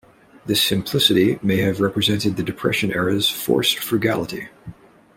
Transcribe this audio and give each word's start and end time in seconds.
This 0.47 0.59
simplicity 0.59 1.37
may 1.43 1.57
have 1.57 1.79
represented 1.79 2.35
the 2.35 2.41
depression 2.41 2.91
era's 2.91 3.29
forced 3.29 3.77
frugality. 3.77 4.47